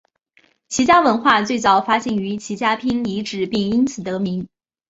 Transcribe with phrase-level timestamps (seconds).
[0.67, 4.49] 齐家文化最早发现于齐家坪遗址并因此得名。